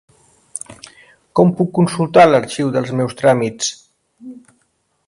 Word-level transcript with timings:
Com 1.41 1.51
puc 1.59 1.69
consultar 1.81 2.25
l'arxiu 2.31 2.73
dels 2.79 2.95
meus 3.03 3.17
tràmits? 3.21 3.71